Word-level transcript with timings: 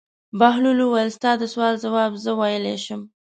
بهلول 0.39 0.79
وویل: 0.83 1.09
ستا 1.17 1.31
د 1.37 1.43
سوال 1.53 1.75
ځواب 1.83 2.11
زه 2.23 2.31
ویلای 2.39 2.77
شم. 2.85 3.01